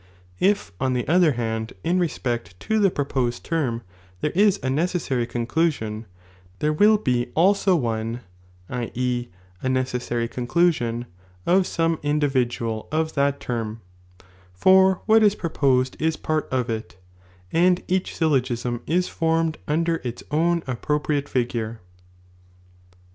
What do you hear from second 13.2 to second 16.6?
term, for what is proposed ia pert